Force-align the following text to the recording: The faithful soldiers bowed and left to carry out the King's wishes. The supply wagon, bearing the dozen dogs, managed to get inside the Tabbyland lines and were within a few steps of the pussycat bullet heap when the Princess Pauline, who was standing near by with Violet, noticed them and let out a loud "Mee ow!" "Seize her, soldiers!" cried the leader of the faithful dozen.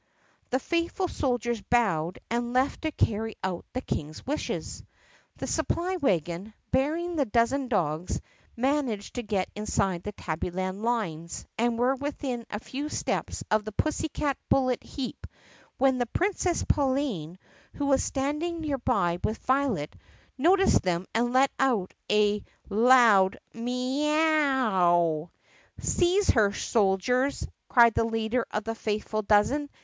The 0.49 0.57
faithful 0.57 1.07
soldiers 1.07 1.61
bowed 1.61 2.17
and 2.27 2.53
left 2.53 2.81
to 2.81 2.91
carry 2.91 3.35
out 3.43 3.67
the 3.73 3.81
King's 3.81 4.25
wishes. 4.25 4.81
The 5.37 5.45
supply 5.45 5.97
wagon, 5.97 6.55
bearing 6.71 7.15
the 7.15 7.25
dozen 7.25 7.67
dogs, 7.67 8.19
managed 8.57 9.13
to 9.13 9.21
get 9.21 9.51
inside 9.55 10.01
the 10.01 10.13
Tabbyland 10.13 10.81
lines 10.81 11.45
and 11.55 11.77
were 11.77 11.93
within 11.93 12.47
a 12.49 12.59
few 12.59 12.89
steps 12.89 13.43
of 13.51 13.63
the 13.63 13.71
pussycat 13.71 14.39
bullet 14.49 14.81
heap 14.81 15.27
when 15.77 15.99
the 15.99 16.07
Princess 16.07 16.65
Pauline, 16.67 17.37
who 17.75 17.85
was 17.85 18.03
standing 18.03 18.59
near 18.61 18.79
by 18.79 19.19
with 19.23 19.37
Violet, 19.45 19.95
noticed 20.35 20.81
them 20.81 21.05
and 21.13 21.31
let 21.31 21.51
out 21.59 21.93
a 22.11 22.43
loud 22.71 23.37
"Mee 23.53 24.09
ow!" 24.09 25.29
"Seize 25.79 26.31
her, 26.31 26.51
soldiers!" 26.53 27.45
cried 27.69 27.93
the 27.93 28.03
leader 28.03 28.47
of 28.49 28.63
the 28.63 28.73
faithful 28.73 29.21
dozen. 29.21 29.69